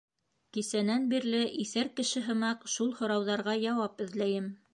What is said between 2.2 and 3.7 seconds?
һымаҡ, шул һорауҙарға